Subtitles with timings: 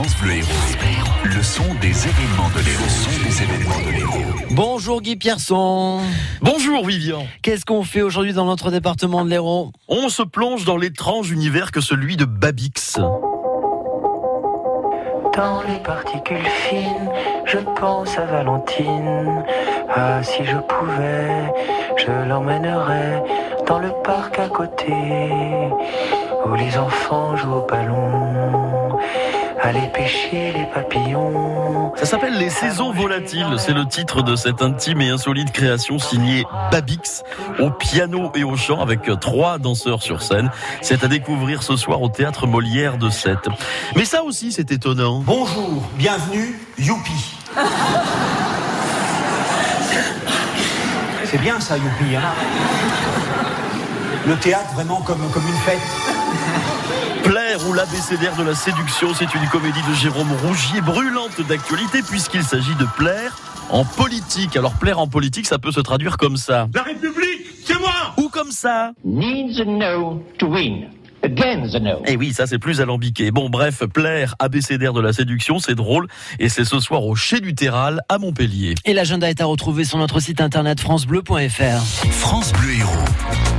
[0.00, 0.48] France Bleu Héros.
[1.24, 2.84] Le son des événements de l'Héros.
[2.84, 4.46] Le son des événements de l'Héros.
[4.50, 6.00] Bonjour Guy Pierson.
[6.40, 7.26] Bonjour Vivian.
[7.42, 11.70] Qu'est-ce qu'on fait aujourd'hui dans notre département de l'Hérault On se plonge dans l'étrange univers
[11.70, 12.96] que celui de Babix.
[15.36, 17.10] Dans les particules fines,
[17.44, 19.44] je pense à Valentine.
[19.94, 21.52] Ah, si je pouvais,
[21.98, 23.22] je l'emmènerais
[23.66, 24.94] dans le parc à côté,
[26.46, 28.98] où les enfants jouent au ballon,
[29.62, 31.92] aller pêcher les papillons.
[31.96, 33.56] Ça s'appelle Les Saisons Volatiles.
[33.58, 37.22] C'est le titre de cette intime et insolite création signée Babix
[37.58, 40.50] au piano et au chant avec trois danseurs sur scène.
[40.80, 43.48] C'est à découvrir ce soir au théâtre Molière de Sète.
[43.96, 45.20] Mais ça aussi, c'est étonnant.
[45.24, 47.36] Bonjour, bienvenue, youpi.
[51.24, 52.16] C'est bien ça, youpi.
[52.16, 52.22] Hein
[54.26, 55.78] Le théâtre vraiment comme, comme une fête.
[57.68, 62.74] Ou l'abécédaire de la séduction, c'est une comédie de Jérôme Rougier brûlante d'actualité puisqu'il s'agit
[62.76, 63.36] de plaire
[63.70, 64.56] en politique.
[64.56, 66.68] Alors plaire en politique, ça peut se traduire comme ça.
[66.74, 68.92] La République, c'est moi Ou comme ça.
[69.04, 70.88] needs a no to win.
[71.22, 72.02] Against a no.
[72.06, 73.30] Et oui, ça c'est plus alambiqué.
[73.30, 76.06] Bon bref, plaire, abécédaire de la séduction, c'est drôle.
[76.38, 78.74] Et c'est ce soir au Chez du Terral à Montpellier.
[78.86, 81.82] Et l'agenda est à retrouver sur notre site internet francebleu.fr.
[82.10, 83.49] France Bleu Héros.